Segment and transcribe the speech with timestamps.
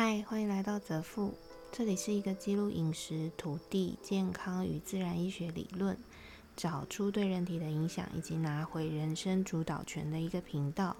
[0.00, 1.34] 嗨，欢迎来到泽富，
[1.72, 5.98] 这里是一个记录饮食、土地、健康与自然医学理论，
[6.54, 10.96] 找出对人体的影响，以及拿回人生主导权的一个频道。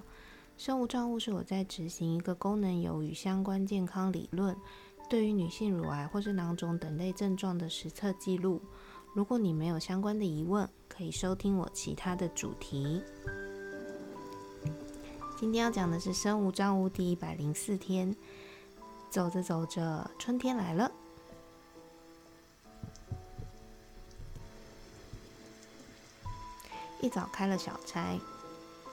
[0.56, 4.56] 生物账务是我在执行一个功能有与相关健康理论，
[5.08, 8.60] 对于女性乳癌或是囊肿等类症状的实测记录。
[9.14, 13.00] 如果你没有相关的疑问，可以收听我其他的主题。
[15.38, 18.16] 今天要讲的是生物账务第一百零四天。
[19.10, 20.90] 走着走着，春天来了。
[27.00, 28.18] 一早开了小差，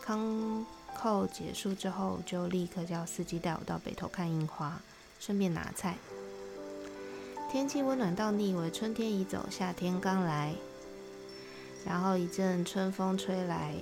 [0.02, 0.66] 康
[0.96, 4.80] 扣结束之后，就立刻叫司机带我到北头看樱花，
[5.20, 5.98] 顺便拿菜。
[7.52, 10.54] 天气温暖到你以为春天已走，夏天刚来。
[11.86, 13.74] 然后一阵春风吹来，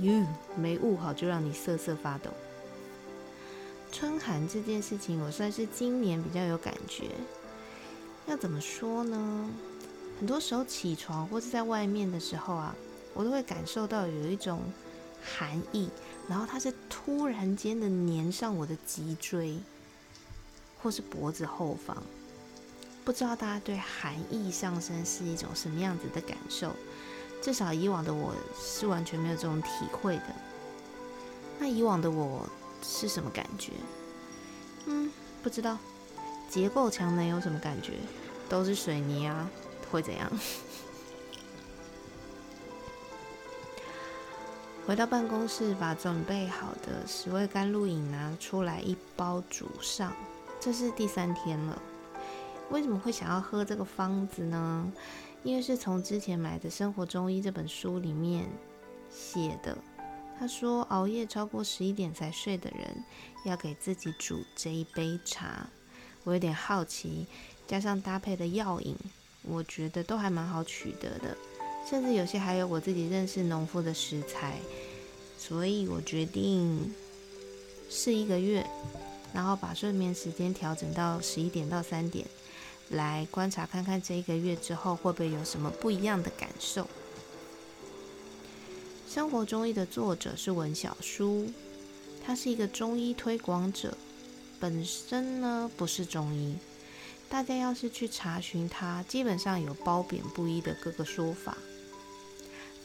[0.00, 2.30] 哟，没捂好就让你瑟瑟发抖。
[4.00, 7.10] 春寒这件事情，我算是今年比较有感觉。
[8.26, 9.50] 要怎么说呢？
[10.18, 12.74] 很多时候起床或是在外面的时候啊，
[13.12, 14.62] 我都会感受到有一种
[15.22, 15.90] 寒意，
[16.26, 19.58] 然后它是突然间的粘上我的脊椎
[20.82, 21.94] 或是脖子后方。
[23.04, 26.72] 不知道大家对寒意上升是一种什么样子的感受？
[27.42, 30.34] 至少以往的我是完全没有这种体会的。
[31.58, 32.48] 那以往的我。
[32.82, 33.72] 是什么感觉？
[34.86, 35.10] 嗯，
[35.42, 35.78] 不知道。
[36.48, 37.92] 结构墙能有什么感觉？
[38.48, 39.48] 都是水泥啊，
[39.90, 40.30] 会怎样？
[44.86, 50.12] 回到办公室，把准备好的十味甘露饮拿出来一包煮上。
[50.58, 51.80] 这是第三天了。
[52.70, 54.92] 为什么会想要喝这个方子呢？
[55.44, 58.48] 因为是从之前买的《生活中医》这本书里面
[59.08, 59.78] 写的。
[60.40, 63.04] 他说：“熬夜超过十一点才睡的人，
[63.44, 65.68] 要给自己煮这一杯茶。”
[66.24, 67.26] 我有点好奇，
[67.68, 68.96] 加上搭配的药引，
[69.42, 71.36] 我觉得都还蛮好取得的，
[71.86, 74.56] 甚至有些还有我自己认识农夫的食材，
[75.38, 76.90] 所以我决定
[77.90, 78.66] 试一个月，
[79.34, 82.26] 然后把睡眠时间调整到十一点到三点，
[82.88, 86.88] 来观察看看这一个月之后会不会有什么不一样的感受。
[89.12, 91.44] 生活中医的作者是文小书，
[92.24, 93.98] 他是一个中医推广者，
[94.60, 96.54] 本身呢不是中医。
[97.28, 101.58] 大家要是去查询他，基本上有褒贬不一的各个说法。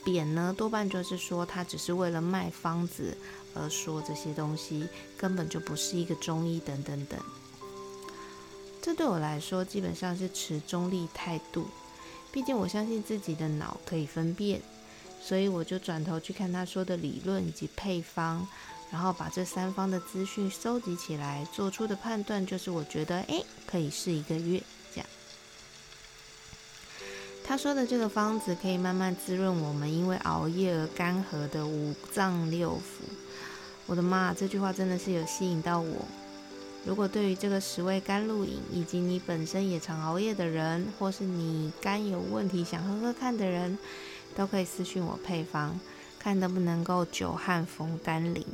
[0.03, 3.15] 贬呢，多半就是说他只是为了卖方子
[3.53, 7.19] 而说这些东西，根本就不是一个中医等等等。
[8.81, 11.67] 这对我来说，基本上是持中立态度，
[12.31, 14.59] 毕竟我相信自己的脑可以分辨。
[15.25, 18.47] 所以我就转头去看他说的理论以及配方，
[18.91, 24.61] 然后把这三方的资讯收集起来，做出的判断就是我觉得，哎，可以试一个月
[24.93, 25.07] 这样。
[27.43, 33.09] 他说的这个方子可以慢慢滋润我们因为熬夜而干涸的五脏六腑。
[33.87, 36.05] 我的妈，这句话真的是有吸引到我。
[36.85, 43.75] 如果对于这个十味甘露饮，以及你本身也常熬夜的人，或是你肝有问题想喝喝看的人，
[44.35, 45.79] 都可以私信我配方，
[46.19, 48.45] 看能不能够久旱逢甘霖。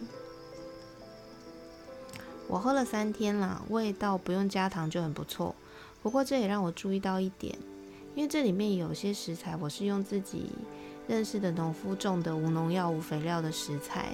[2.47, 5.55] 我喝了三天了，味道不用加糖就很不错。
[6.03, 7.57] 不过这也让我注意到一点，
[8.13, 10.51] 因为这里面有些食材我是用自己
[11.07, 14.13] 认识的农夫种的无农药无肥料的食材，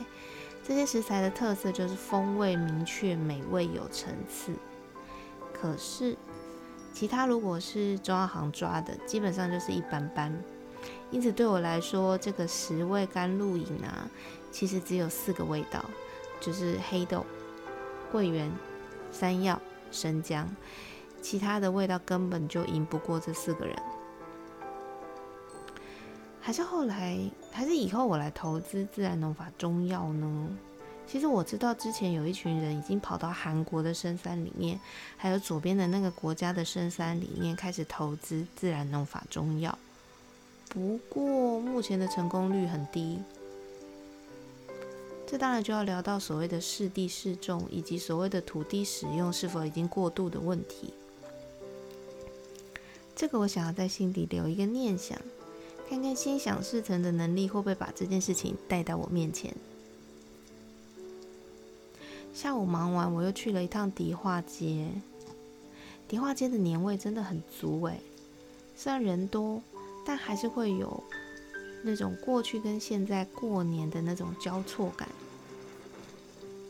[0.65, 4.51] 这些食材的特色就是风味明确、美味有层次。
[5.51, 6.15] 可是
[6.93, 10.31] 其他如果是中药行抓的，基本上就是一般般。
[11.09, 14.09] 因此，对我来说，这个十味甘露饮啊，
[14.51, 15.83] 其实只有四个味道，
[16.41, 17.25] 就是黑豆、
[18.11, 18.51] 桂圆、
[19.11, 19.59] 山药、
[19.89, 20.47] 生姜，
[21.21, 23.75] 其他的味道根本就赢不过这四个人。
[26.41, 27.17] 还是后来，
[27.51, 30.49] 还是以后我来投资自然农法中药呢？
[31.05, 34.77] 其实我知道，之前有一群人已经跑到韩国的深山里面，
[35.15, 39.77] 还有左边的那个国家的深山里面，开始投资自然农法中药。
[40.69, 43.19] 不过目前的成功率很低，
[45.25, 50.93] 这当然就要聊到所谓的适地适种，以及所谓的土地使用是否已经过度的问题。
[53.15, 55.19] 这个我想要在心底留一个念想，
[55.89, 59.55] 看看心想事成的能力会不会把这件事情带到我面前。
[62.33, 64.89] 下午忙完，我又去了一趟迪化街。
[66.07, 67.99] 迪化街的年味真的很足诶，
[68.75, 69.63] 虽然人多。
[70.07, 71.03] 但还是会有
[71.83, 75.09] 那种过去跟现在过年的那种交错感。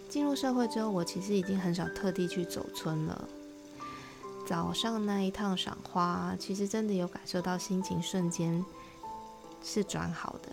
[0.10, 3.30] 进入社会之后，我其实已经很少特地去走村了，
[4.48, 8.66] 早上那一趟赏花，其实真的有感受到心情瞬间
[9.64, 10.50] 是转好的。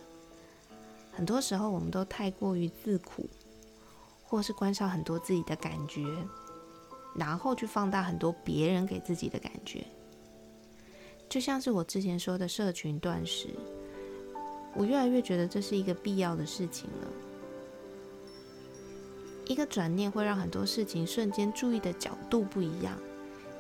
[1.11, 3.27] 很多时候，我们都太过于自苦，
[4.25, 6.05] 或是关上很多自己的感觉，
[7.15, 9.87] 然后去放大很多别人给自己的感觉。
[11.35, 13.49] 就像是我之前说的社群断食，
[14.73, 17.09] 我越来越觉得这是一个必要的事情了。
[19.45, 22.97] 一个转念会让很多事情瞬间注意的角度不一样，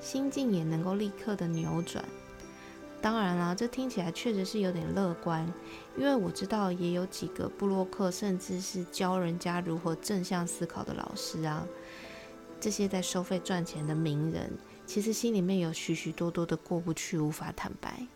[0.00, 2.04] 心境也能够立刻的扭转。
[3.02, 5.44] 当然啦，这听起来确实是有点乐观，
[5.96, 11.66] 因为我知道也有几个布洛克，甚至是教人家如何正向思考的老师啊，
[12.60, 14.52] 这些在收费赚钱的名人，
[14.86, 18.06] 其实心里面有许许多多的过不去，无法坦白。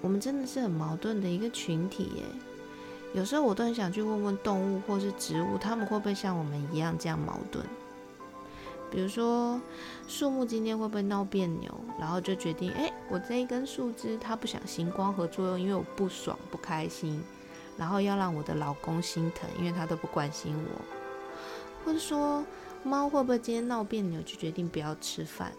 [0.00, 2.22] 我们真的是很矛盾的一个群体耶。
[3.14, 7.64] 有时候我都很想去问问动物或是植物，他们会不会像我们一样这样矛盾？
[8.90, 9.60] 比如说，
[10.06, 17.22] 树木今天会不会闹别扭，然后就决定，哎，我这一根树枝它不想行光合作用，因为我不爽不开心，
[17.78, 20.84] 然后要让我的老公心疼，因为他都不关心我。
[21.84, 22.44] 或者说，
[22.84, 25.52] 猫会不会今天闹别扭，就决定不要吃饭？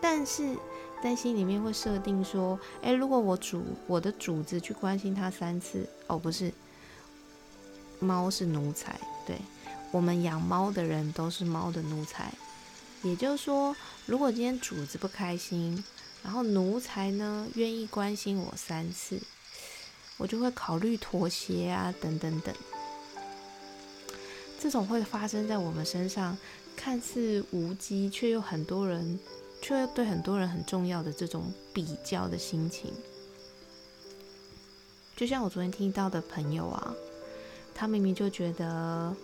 [0.00, 0.56] 但是
[1.02, 6.52] 在心里面会设定说，哎，如果我主我的主子去关心它三次，哦，不是。
[8.00, 9.36] 猫是奴才，对
[9.90, 12.32] 我们养猫的人都是猫的奴才。
[13.02, 13.74] 也就是说，
[14.06, 15.82] 如果今天主子不开心，
[16.22, 19.20] 然后奴才呢愿意关心我三次，
[20.16, 22.54] 我就会考虑妥协啊，等等等。
[24.60, 26.38] 这种会发生在我们身上，
[26.80, 29.18] 看似无稽，却又很多人，
[29.60, 32.92] 却又对很多人很重要的这种比较的心情。
[35.16, 36.94] 就像我昨天听到的朋友啊。
[37.74, 39.14] 他明明就觉得，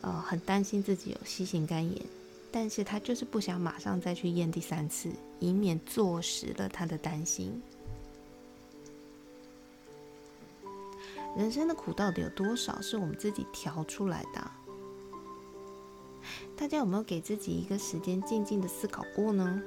[0.00, 2.04] 呃，很担心自己有 C 型肝炎，
[2.50, 5.08] 但是他就是不想马上再去验第三次，
[5.38, 7.62] 以免坐实了他的担心。
[11.36, 14.50] 人生的苦到底有多少是我们自己调出来的？
[16.56, 19.60] 大家有没有给自己一个时间静静的思考过呢？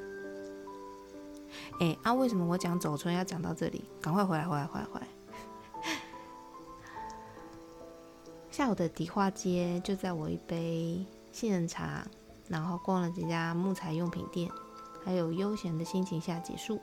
[1.80, 3.84] 哎，啊，为什么我讲走春要讲到这里？
[4.02, 5.08] 赶快回来，回来，回来，回来！
[8.50, 12.08] 下午的迪化街就在我一杯杏仁茶，
[12.48, 14.50] 然后逛了几家木材用品店，
[15.04, 16.80] 还有悠闲的心情下结束。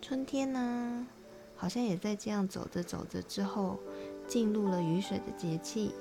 [0.00, 1.06] 春天呢，
[1.54, 3.78] 好像也在这样走着走着之后，
[4.26, 5.92] 进入了雨水的节气，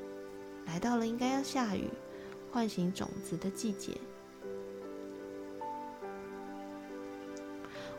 [0.65, 1.89] 来到了应该要下雨、
[2.51, 3.97] 唤醒种子的季节。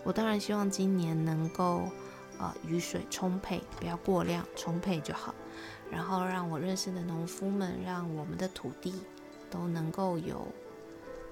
[0.02, 1.82] 我当然希望今年能够，
[2.38, 5.34] 呃，雨水充沛，不要过量，充沛就好。
[5.90, 8.94] 然后让我认识的农夫们，让我们的土地
[9.50, 10.46] 都能够有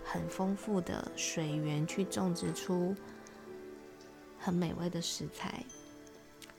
[0.05, 2.95] 很丰富的水源去种植出
[4.39, 5.65] 很美味的食材。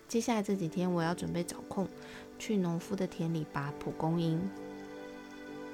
[0.07, 1.87] 接下来这几天，我要准备找空
[2.39, 4.49] 去农夫的田里拔蒲公英。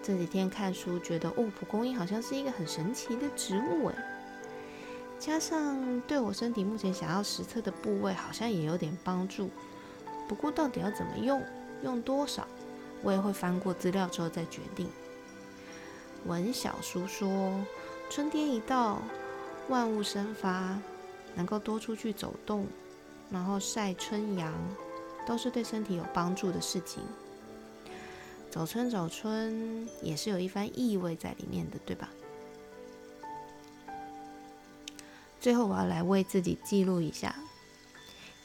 [0.06, 3.96] 这几天看书觉得，哦，蒲公英好像是一个很神奇的植物诶。
[5.18, 9.50] 加上对我身体目前想要实测的部位，好像也有点帮助。
[10.28, 11.44] 不过到底要怎么用？
[11.82, 12.48] 用多少，
[13.02, 14.88] 我也会翻过资料之后再决定。
[16.28, 17.60] 文小叔说，
[18.08, 19.02] 春天一到，
[19.70, 20.80] 万物生发，
[21.34, 22.68] 能够多出去走动，
[23.32, 24.54] 然后晒春阳，
[25.26, 27.02] 都是对身体有帮助的事情。
[28.56, 32.10] 走春走春也是有一番意味在里面的，对吧？
[35.42, 37.36] 最后，我要来为自己记录一下。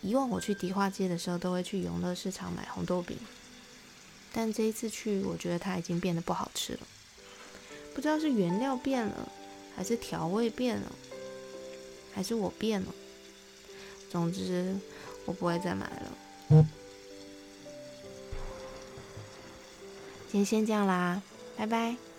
[0.03, 3.17] 以往我去迪化街的时候，都会去永乐市场买红豆饼，
[4.33, 6.81] 但这一次去，我觉得它已经变得不好吃了。
[7.95, 9.29] 不知道是原料变了，
[9.77, 10.91] 还是调味变了，
[12.13, 12.93] 还是我变了。
[14.11, 14.77] 总之，
[15.25, 16.67] 我不会再买了。
[20.31, 21.21] 今天先这样啦，
[21.57, 22.10] 拜拜。